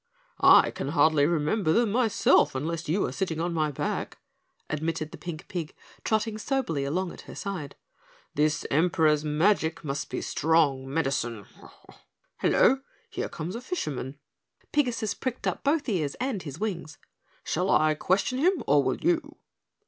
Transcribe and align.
"I 0.39 0.71
can 0.71 0.87
hardly 0.87 1.27
remember 1.27 1.71
them 1.71 1.91
myself 1.91 2.55
unless 2.55 2.89
you 2.89 3.05
are 3.05 3.11
sitting 3.11 3.39
on 3.39 3.53
my 3.53 3.69
back," 3.69 4.17
admitted 4.67 5.11
the 5.11 5.17
pink 5.19 5.47
pig, 5.47 5.75
trotting 6.03 6.39
soberly 6.39 6.85
along 6.85 7.11
at 7.13 7.21
her 7.29 7.35
side. 7.35 7.75
"This 8.33 8.65
Emperor's 8.71 9.23
magic 9.23 9.83
must 9.83 10.09
be 10.09 10.21
strong 10.21 10.91
medicine. 10.91 11.45
Hello! 12.39 12.79
Here 13.11 13.29
comes 13.29 13.53
a 13.55 13.61
fisherman." 13.61 14.17
Pigasus 14.73 15.13
pricked 15.13 15.45
up 15.45 15.63
both 15.63 15.87
ears 15.87 16.15
and 16.15 16.41
his 16.41 16.59
wings. 16.59 16.97
"Shall 17.43 17.69
I 17.69 17.93
question 17.93 18.39
him 18.39 18.63
or 18.65 18.81
will 18.83 18.97
you?" 18.97 19.35